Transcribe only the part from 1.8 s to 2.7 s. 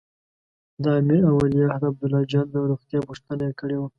عبدالله جان د